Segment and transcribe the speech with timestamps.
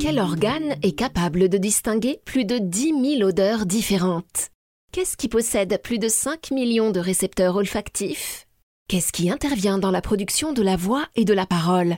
[0.00, 4.50] Quel organe est capable de distinguer plus de 10 000 odeurs différentes?
[4.92, 8.48] Qu'est-ce qui possède plus de 5 millions de récepteurs olfactifs?
[8.88, 11.96] Qu'est-ce qui intervient dans la production de la voix et de la parole?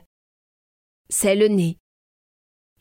[1.09, 1.79] C'est le nez.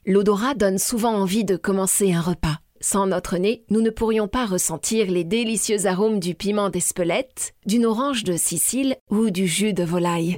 [0.05, 2.58] L'odorat donne souvent envie de commencer un repas.
[2.82, 7.86] Sans notre nez, nous ne pourrions pas ressentir les délicieux arômes du piment d'Espelette, d'une
[7.86, 10.38] orange de Sicile ou du jus de volaille.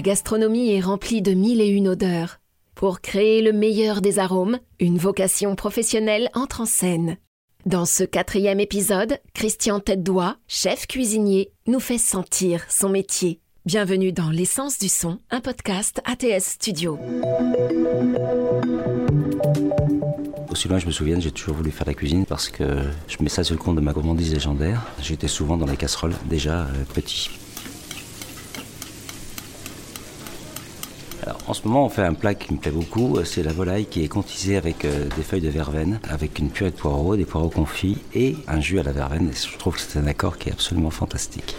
[0.00, 2.40] La gastronomie est remplie de mille et une odeurs.
[2.74, 7.18] Pour créer le meilleur des arômes, une vocation professionnelle entre en scène.
[7.66, 13.40] Dans ce quatrième épisode, Christian Tête-Doigt, chef cuisinier, nous fait sentir son métier.
[13.66, 16.98] Bienvenue dans L'essence du son, un podcast ATS Studio.
[20.50, 22.64] Aussi loin je me souviens, j'ai toujours voulu faire la cuisine parce que
[23.06, 24.80] je mets ça sur le compte de ma gourmandise légendaire.
[25.02, 27.28] J'étais souvent dans les casseroles, déjà euh, petit.
[31.22, 33.18] Alors, en ce moment, on fait un plat qui me plaît beaucoup.
[33.24, 36.70] C'est la volaille qui est contisée avec euh, des feuilles de verveine, avec une purée
[36.70, 39.30] de poireaux, des poireaux confits et un jus à la verveine.
[39.34, 41.56] Je trouve que c'est un accord qui est absolument fantastique.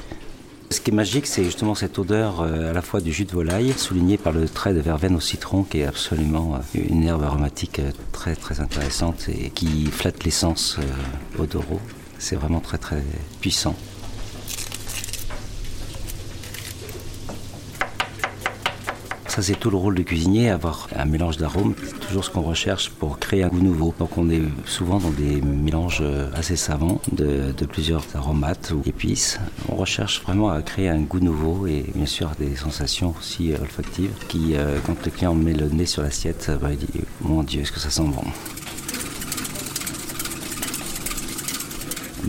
[0.71, 3.31] Ce qui est magique, c'est justement cette odeur euh, à la fois du jus de
[3.33, 7.23] volaille, soulignée par le trait de verveine au citron, qui est absolument euh, une herbe
[7.23, 10.77] aromatique euh, très très intéressante et qui flatte l'essence
[11.37, 11.81] odoro.
[12.19, 13.03] C'est vraiment très très
[13.41, 13.75] puissant.
[19.31, 21.73] Ça, c'est tout le rôle du cuisinier, avoir un mélange d'arômes.
[21.81, 23.95] C'est toujours ce qu'on recherche pour créer un goût nouveau.
[23.97, 26.03] Donc, on est souvent dans des mélanges
[26.35, 29.39] assez savants de, plusieurs aromates ou épices.
[29.69, 34.11] On recherche vraiment à créer un goût nouveau et bien sûr des sensations aussi olfactives
[34.27, 37.61] qui, euh, quand le client met le nez sur l'assiette, bah, il dit Mon Dieu,
[37.61, 38.25] est-ce que ça sent bon?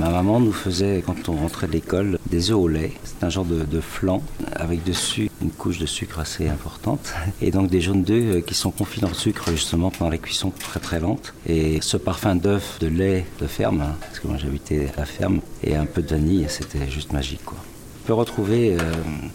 [0.03, 2.91] Ma maman nous faisait, quand on rentrait de l'école, des œufs au lait.
[3.05, 4.21] C'est un genre de, de, flan
[4.57, 7.15] avec dessus une couche de sucre assez importante.
[7.41, 10.51] Et donc des jaunes d'œufs qui sont confits dans le sucre justement pendant la cuisson
[10.59, 11.35] très très lente.
[11.47, 15.07] Et ce parfum d'œuf, de lait de ferme, hein, parce que moi j'habitais à la
[15.07, 17.49] ferme, et un peu de vanille, c'était juste magique.
[17.53, 18.79] On peut retrouver euh,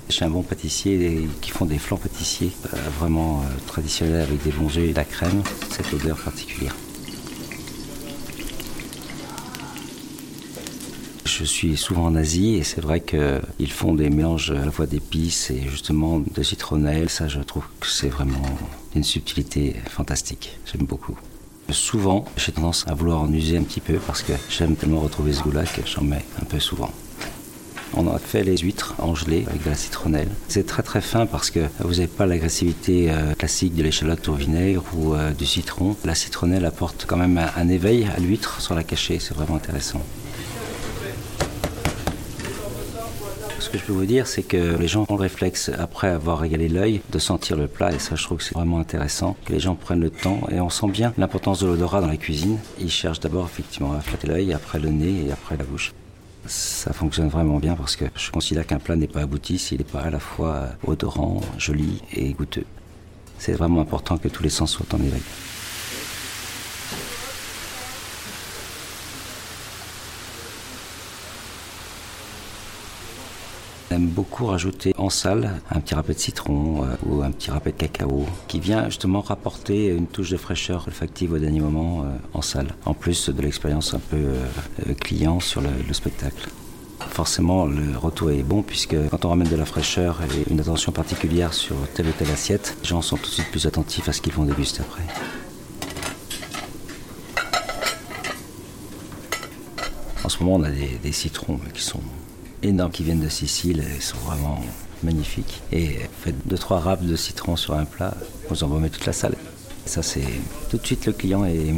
[0.09, 4.51] chez un bon pâtissier qui font des flans pâtissiers euh, vraiment euh, traditionnels avec des
[4.51, 6.75] bons œufs et de la crème, cette odeur particulière.
[11.39, 14.87] Je suis souvent en Asie et c'est vrai qu'ils font des mélanges à la fois
[14.87, 17.11] d'épices et justement de citronnelle.
[17.11, 18.41] Ça, je trouve que c'est vraiment
[18.95, 20.57] une subtilité fantastique.
[20.65, 21.15] J'aime beaucoup.
[21.69, 25.31] Souvent, j'ai tendance à vouloir en user un petit peu parce que j'aime tellement retrouver
[25.31, 26.89] ce goût-là que j'en mets un peu souvent.
[27.93, 30.29] On a fait les huîtres en gelée avec de la citronnelle.
[30.47, 34.33] C'est très très fin parce que vous n'avez pas l'agressivité euh, classique de l'échalote au
[34.33, 35.95] vinaigre ou euh, du citron.
[36.03, 40.01] La citronnelle apporte quand même un, éveil à l'huître sur la cachée, c'est vraiment intéressant.
[43.77, 46.67] Que je peux vous dire, c'est que les gens ont le réflexe, après avoir régalé
[46.67, 47.91] l'œil, de sentir le plat.
[47.93, 50.41] Et ça, je trouve que c'est vraiment intéressant, que les gens prennent le temps.
[50.51, 52.57] Et on sent bien l'importance de l'odorat dans la cuisine.
[52.79, 55.93] Ils cherchent d'abord effectivement à flatter l'œil, après le nez et après la bouche.
[56.47, 59.83] Ça fonctionne vraiment bien parce que je considère qu'un plat n'est pas abouti s'il n'est
[59.83, 62.65] pas à la fois odorant, joli et goûteux.
[63.37, 65.21] C'est vraiment important que tous les sens soient en éveil.
[73.89, 77.71] J'aime beaucoup rajouter en salle un petit râpé de citron euh, ou un petit râpé
[77.71, 82.09] de cacao qui vient justement rapporter une touche de fraîcheur olfactive au dernier moment euh,
[82.33, 86.49] en salle, en plus de l'expérience un peu euh, client sur le, le spectacle.
[86.99, 90.91] Forcément, le retour est bon puisque quand on ramène de la fraîcheur et une attention
[90.91, 94.13] particulière sur telle ou telle assiette, les gens sont tout de suite plus attentifs à
[94.13, 95.03] ce qu'ils vont déguster après.
[100.25, 102.01] En ce moment, on a des citrons qui sont
[102.63, 104.59] énormes qui viennent de Sicile et sont vraiment
[105.03, 105.61] magnifiques.
[105.71, 108.13] Et faites deux trois râpes de citron sur un plat,
[108.49, 109.35] vous embaumez toute la salle.
[109.85, 110.25] Ça c'est
[110.69, 111.73] tout de suite le client est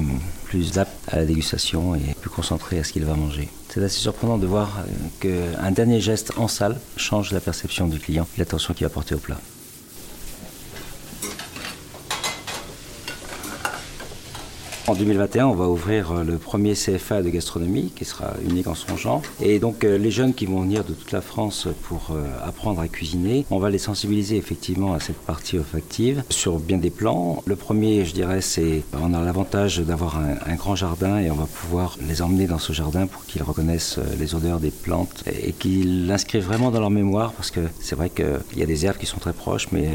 [0.46, 3.50] plus apte à la dégustation et plus concentré à ce qu'il va manger.
[3.70, 4.80] C'est assez surprenant de voir
[5.20, 9.14] qu'un dernier geste en salle change la perception du client et l'attention qu'il va porter
[9.14, 9.40] au plat.
[14.90, 18.98] En 2021, on va ouvrir le premier CFA de gastronomie qui sera unique en son
[18.98, 19.22] genre.
[19.40, 22.10] Et donc les jeunes qui vont venir de toute la France pour
[22.44, 26.90] apprendre à cuisiner, on va les sensibiliser effectivement à cette partie olfactive sur bien des
[26.90, 27.44] plans.
[27.46, 31.36] Le premier, je dirais, c'est on a l'avantage d'avoir un, un, grand jardin et on
[31.36, 35.52] va pouvoir les emmener dans ce jardin pour qu'ils reconnaissent les odeurs des plantes et
[35.52, 38.98] qu'ils l'inscrivent vraiment dans leur mémoire parce que c'est vrai qu'il y a des herbes
[38.98, 39.88] qui sont très proches mais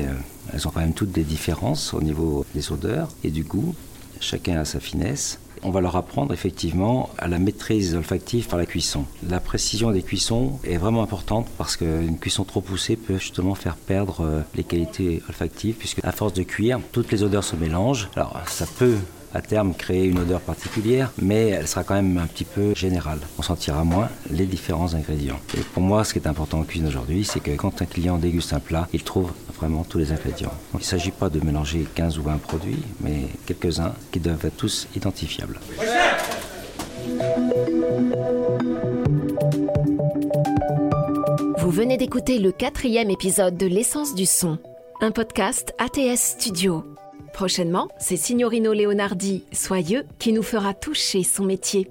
[0.53, 3.75] elles ont quand même toutes des différences au niveau des odeurs et du goût
[4.21, 5.39] chacun a sa finesse.
[5.65, 9.07] on va leur apprendre effectivement à la maîtrise olfactive par la cuisson.
[9.29, 13.77] La précision des cuissons est vraiment importante parce qu'une cuisson trop poussée peut justement faire
[13.77, 18.11] perdre euh, les qualités olfactives puisque à force de cuire, toutes les odeurs se mélangent.
[18.15, 18.97] Alors ça peut
[19.35, 23.19] à terme créer une odeur particulière, mais elle sera quand même un petit peu générale.
[23.39, 25.41] On sentira moins les différents ingrédients.
[25.59, 28.17] Et pour moi, ce qui est important en cuisine aujourd'hui, c'est que quand un client
[28.17, 30.53] déguste un plat, il trouve vraiment tous les ingrédients.
[30.75, 34.57] Il ne s'agit pas de mélanger 15 ou 20 produits, mais quelques-uns qui doivent être
[34.57, 35.59] tous identifiables.
[41.59, 44.59] Vous venez d'écouter le quatrième épisode de L'essence du son,
[45.01, 46.94] un podcast ATS Studio.
[47.35, 51.91] Prochainement, c'est Signorino Leonardi, soyeux, qui nous fera toucher son métier.